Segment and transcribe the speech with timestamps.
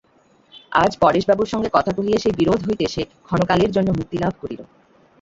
[0.75, 4.61] আজ পরেশবাবুর সঙ্গে কথা কহিয়া সেই বিরোধ হইতে সে ক্ষণকালের জন্য মুক্তিলাভ করিল।